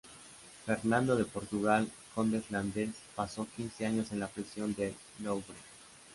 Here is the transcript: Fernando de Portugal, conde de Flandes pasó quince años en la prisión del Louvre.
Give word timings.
Fernando 0.65 1.15
de 1.15 1.25
Portugal, 1.25 1.87
conde 2.15 2.37
de 2.37 2.41
Flandes 2.43 2.89
pasó 3.15 3.45
quince 3.55 3.85
años 3.85 4.11
en 4.11 4.19
la 4.21 4.27
prisión 4.27 4.73
del 4.73 4.95
Louvre. 5.19 5.53